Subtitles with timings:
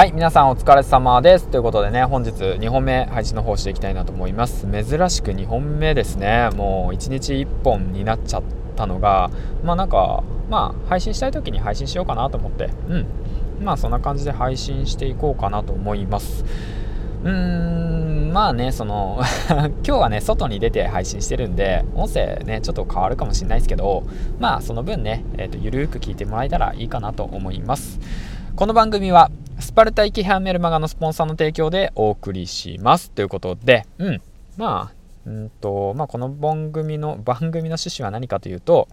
[0.00, 1.48] はい皆さんお疲れ様です。
[1.48, 4.66] ということでね本日2本目配信の方していきたいなと思います。
[4.66, 6.48] 珍しく2本目ですね。
[6.54, 8.42] もう1日1本になっちゃっ
[8.76, 9.30] たのが
[9.62, 12.70] まあなんかまあ配信したい時に配信しようかなと思って。
[12.88, 13.06] うん。
[13.62, 16.46] まあそんな感じで配信していこうかなと思います。
[17.22, 19.20] うーんまあねその
[19.52, 24.04] 今日はね外に出て配信してるんで音声ねちょっと変わるかもしれないですけど
[24.38, 28.00] まあその分ね、えーと、ゆるーく聞いてもらえたらいいかなと思います。
[28.56, 29.30] この番組は
[29.60, 33.10] スパルタ行きハメルマガのスポンサーの提供でお送りします。
[33.10, 34.22] ということでうん。
[34.56, 34.94] まあ
[35.26, 38.88] うんとまあこの番組の番組の趣旨は何かというと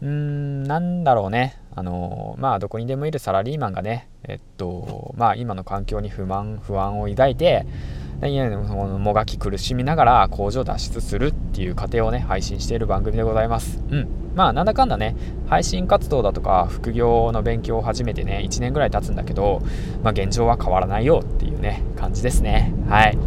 [0.00, 1.60] うーんなんだろうね。
[1.74, 7.66] あのまあどこにでもいるサラリーマンがねえっとまあ今の環境に不満不安を抱いて
[8.20, 13.80] もがき苦しみながら工場脱出するっていう過程をね配信している番組でございます。
[13.90, 14.08] うん。
[14.34, 15.16] まあなんだかんだね
[15.48, 19.62] 配信活動だとか副業の勉強を始めてね1年ぐらい経つんだけど
[20.02, 22.74] まあ現状は変わらないよっていうね感じですね。
[22.88, 23.18] はい。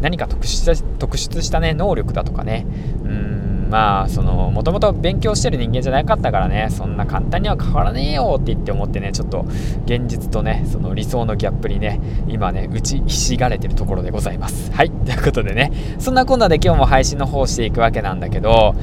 [0.00, 2.66] 何か特殊特殊したね能力だとかね。
[3.04, 3.39] うん。
[3.70, 9.46] まあそのもともと勉強してる人間じゃなかったからねそんな簡単には変わらねえよって言って思ってねちょっと
[9.86, 14.72] 現実とねその理想のギャップにね今ね打ちひしがれてるところでございます。
[14.72, 14.90] はい。
[14.90, 18.74] ということでねそんなこんなで今日も配信の方していくわけなんだけど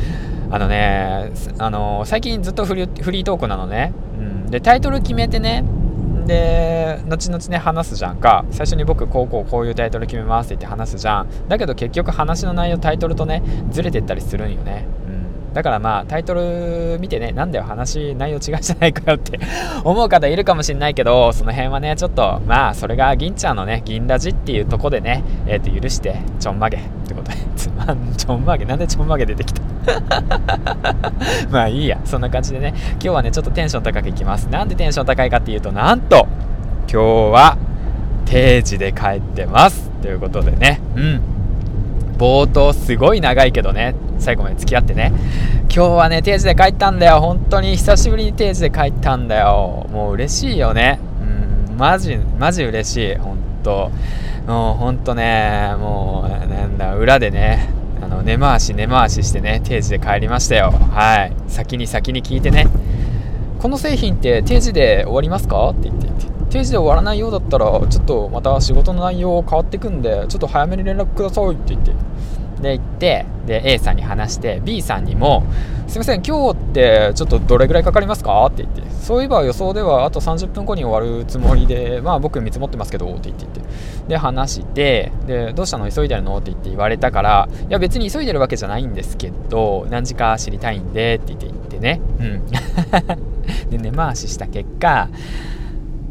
[0.49, 5.65] あのねあの最近ずっとフリートークなのね、うん、でタイトル決めてね
[6.27, 8.45] で後々ね話すじゃんか。
[8.51, 11.47] 最初に僕こうこうこういうタイトル決めますって言って話すじゃん。
[11.47, 14.85] だけど結局話の内容タイトルとねずれてったりするんよね。
[15.53, 19.39] だからまあタイトル見てねなんだよ話内容違うじゃないかよって
[19.83, 27.37] 思う方いるかもしれないけどその辺はねちょっとまあそれが銀ちゃんのね銀ラジっていうとこでねえっ、ー、と許してちょんまげってことで。
[27.55, 29.61] つまんちょんまげなんでちょんまげ出てきた？
[31.49, 32.73] まあいいやそんな感じでね。
[32.91, 34.45] 今日はねちょっとテンション高くいきます。
[34.45, 36.27] なんでテンション高いかっていうとなんと
[36.91, 37.57] 今日は
[38.25, 39.89] 定時で帰ってます。
[40.01, 40.79] ということでね。
[40.95, 41.21] うん。
[42.17, 43.95] 冒頭すごい長いけどね。
[44.19, 45.11] 最後まで付き合ってね。
[45.63, 47.21] 今日はね定時で帰ったんだよ。
[47.21, 49.87] 本当に久しぶりに定時で帰ったんだよ。
[49.91, 50.99] もう嬉しいよね。
[51.69, 53.15] うんマジマジ嬉しい。
[53.15, 53.91] 本当。
[54.47, 57.69] もう本当ねもうなんだ裏でね
[58.01, 60.71] あの根回し根回ししてね定時で帰りましたよ。
[60.71, 61.33] はい。
[61.47, 62.67] 先に先に聞いてね。
[63.59, 65.69] この製品って定時で終わりますか？
[65.71, 66.07] って言って。
[66.49, 71.91] 定時で終わらないようだったらちょっとまた仕事の内容変わってくんでちょっと早めに連絡くださいって言って。
[72.61, 75.43] で行ってで A さんに話して B さんにも
[75.87, 83.67] 「すいません今日ってちょっとどれぐらいかかりますか?」って言って「そういえば予想ではあと30分後に終わるつもりでまあ僕見積もってますけど」って言って言って。
[84.07, 85.89] で話してで「どうしたの？
[85.91, 92.01] 急いでるの?」って言って言われたから「いや別に急いでるわけじゃないんですけど何時か知りたいんで」って言って言ってね。
[92.19, 92.41] うん。
[93.69, 95.07] で根回しした結果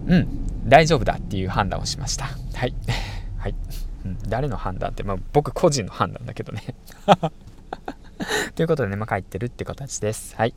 [0.07, 0.29] うん
[0.67, 2.27] 大丈夫だっていう判断をしました。
[2.55, 2.75] はい。
[4.29, 6.63] 誰の判断って、まあ、僕個人の判断だけどね
[8.55, 10.35] ということでね、まあ、帰ってるって形です。
[10.37, 10.55] はい。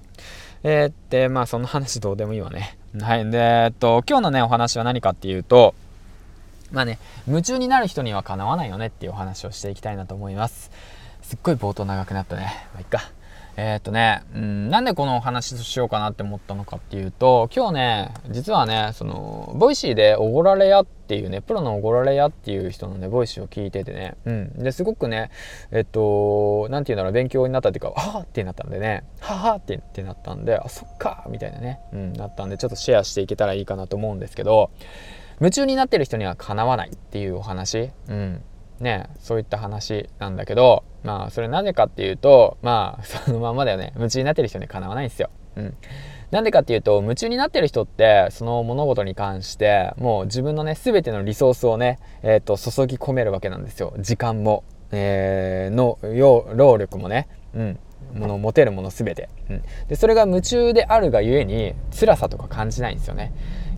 [0.63, 2.77] えー、で、まあ、その話どうでもいいわね。
[3.01, 3.29] はい。
[3.29, 5.75] で、えっと、今日のね、お話は何かっていうと、
[6.71, 10.71] まあね、夢中になる人にはかなわないよねっていうお話をしていきたいなと思います。
[11.21, 12.67] すっごい冒頭長くなったね。
[12.73, 13.11] まあ、いっか。
[13.61, 24.63] えー、っとね、うん、なんでこのお話しようかなって思ったのかっていうと、今日ね、実はね、その、ボイシーでおごられ屋っていうね、プロのおごられ屋っていう人のね、ボイシーを聞いててね、うん。
[24.63, 25.29] で、すごくね、
[25.71, 34.71] えっと、なんていうんだろう、勉強になったっていうか、はぁってなったんでね、ははってってなったんで、あ、そっかみたいなね、うん、なったんで、ちょっとシェアしていけたらいいかなと思うんですけど、
[35.41, 38.41] 夢中になってる人にはかなわないっていうお話、うん。
[38.79, 43.93] ね、そういった話なんだけど、まあ、それなぜかっていうと、まあ、そのままだよね。
[43.95, 45.29] 夢中になってる人にかなわないんですよ。
[45.55, 45.77] うん。
[46.31, 53.93] なんでかっていうと、夢中になってる人って、その物事に関して、もう自分のね、すべてのリソースをね、えっ、ー、と、注ぎ込めるわけなんですよ。
[53.99, 57.79] 時間も、えー、の、労力もね、うん。
[58.13, 63.31] もの持てるもの全て、うん、でそれが夢中であるがゆえに辛さとか感じないんですよね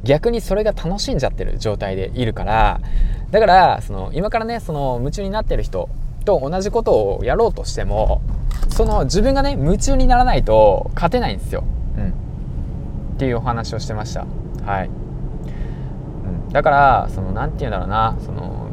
[0.03, 2.81] 逆にそれが楽しんじゃってる状態でいるから
[3.29, 5.90] だからその今からねその夢中になってる人
[6.23, 8.22] と同じことをやろうとしても
[8.70, 11.64] その自分がね夢中にならないと勝てないんですよ、
[11.97, 14.26] うん、っていうお話をしてました。
[14.66, 18.18] はい、うん、だからその何て言うんだろうな。
[18.26, 18.70] その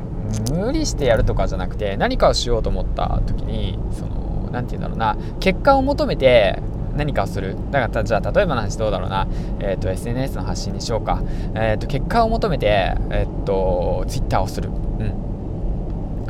[0.52, 5.16] 無理してやるとかじゃなくて何かをしようと思った時にその何て言うんだろうな。
[5.40, 6.60] 結果を求めて
[6.96, 7.56] 何かをする。
[7.70, 9.26] だからじゃあ例えばの話どうだろうな、
[9.60, 11.22] えーと、SNS の発信にしようか、
[11.54, 15.27] えーと、結果を求めて、えーと、と Twitter をする、うん、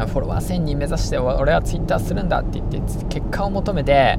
[0.06, 4.18] フォロワー1000人目指して俺はツイッターするんだって言って結果を求めて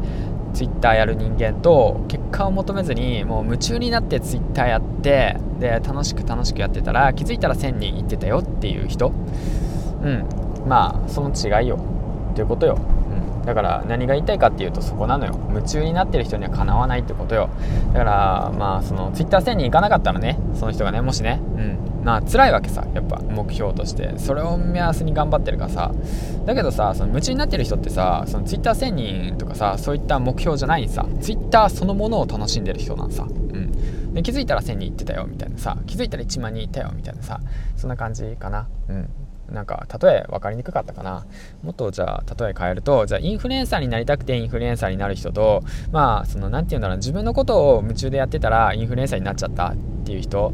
[0.54, 9.10] Twitter やる人間と結果を求めずにもう夢中になって Twitter やってで楽しく楽しくやってたら気づいたら1000人いってたよっていう人。
[9.10, 10.26] うん。
[10.68, 11.80] まあその違いよ。
[12.32, 12.78] っていうことよ、
[13.40, 15.38] うん、だから何が言いたいかっていうとそこなのよ。
[15.50, 17.50] 夢中になってる人にはかなわないってことよ。
[17.94, 21.78] だからまあその Twitter1000 人いかなかったらねその人がねもしねうん。
[22.04, 24.18] まあ辛いわけさやっぱ目標として。
[24.18, 25.92] それを目安に頑張ってるからさ。
[26.46, 31.06] だけどさその夢中になってる人ってさその Twitter1000 人とかさそういった目標じゃないさ。
[31.22, 33.24] Twitter そのものを楽しんでる人なんさ。
[33.24, 34.14] うん。
[34.14, 35.78] で気づいたら1000人いってたよみたいなさ。
[35.86, 37.40] 気づいたら1万人いたよみたいなさ。
[37.76, 38.68] そんな感じかな。
[38.88, 39.10] うん。
[39.52, 41.26] なんか例え分かりにくかったかな。
[41.64, 49.76] もっとじゃあ例え変えるとじゃあインフルエンサーになりたくてインフルエンサーになる人とまあその何て言うんだろう自分のことを夢中でやってたらインフルエンサーになっちゃったっ
[50.06, 50.54] ていう人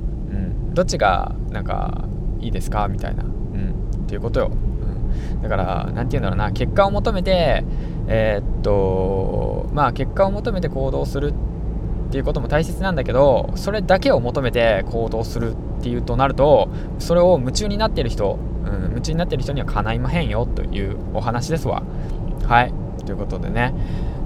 [0.76, 2.06] どっちがなんか
[2.40, 6.52] いいですかみたいな、うん、っていうことよ、うん、だから何て言うんだろうな。
[6.52, 7.64] 結果を求めて
[8.08, 11.34] えー、っとまあ結果を求めて行動する
[12.08, 16.70] っていうことも大切なんだけどそれだけを求めて行動するっていうとなると
[17.00, 21.84] それを夢中になってる人、うん、夢中になってる人にはかないまへんよというお話ですわ。
[22.48, 22.74] はい。
[23.06, 23.74] ということでね、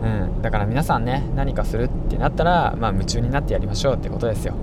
[0.02, 4.56] うん、だから皆さんね何かするってなったら、まあ、夢中になってやりましょうってことですよ。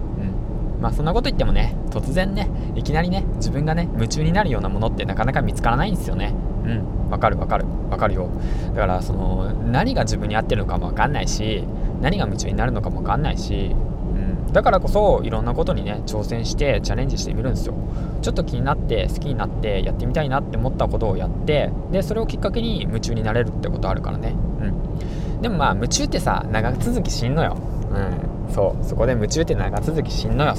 [0.81, 6.35] まあそんなこと言ってもね突然ねいきなりね自分がね夢中になるようなものってなかなか見つからないんですよね。
[6.65, 8.29] うんわかるわかるわかるよ。
[8.75, 11.65] だからその何が自分に合ってるのかもわかんないし
[12.01, 13.75] 何が夢中になるのかもわかんないし、
[14.15, 17.75] うん、だからこそいろんなことにね挑戦してチャレンジしてみるんですよ。
[18.23, 24.35] ちょっと気になって好きになってやってみたいなって思ったことをやってでそれをきっかけに夢中になれるってことあるからね。
[24.61, 25.41] うん。
[25.43, 27.57] でもまあ夢中ってさ長続きしんのよ。
[27.91, 28.36] うん。
[28.51, 30.55] そうそこで夢中って長続きしんのよ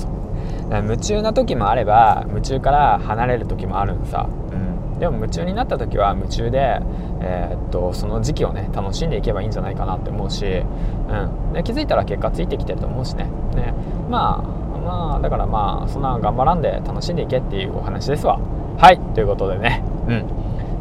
[0.69, 6.81] 夢中な時もあれば夢中から離れる時もあるんさ、うん、でも夢中になった時は夢中で、
[7.21, 13.25] えー、っとその時期をね楽しんでいけばいいんじゃないかなって思うし、うん、で気づいたら結果ついてきてると思うしね。
[13.55, 13.73] ね。
[14.09, 18.39] まあまあだからまあそんな頑張らんで楽しんでいけっていうお話ですわ。
[18.77, 19.83] はいということでね。
[20.07, 20.25] うん。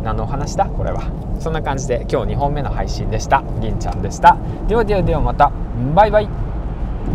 [0.03, 0.67] 何のお話だ？
[0.67, 1.03] これは。
[1.38, 3.43] そんな感じで今日2本目の配信でした。
[3.61, 4.37] りんちゃんでした。
[4.67, 5.53] ではではではまた。
[5.94, 6.29] バイバイ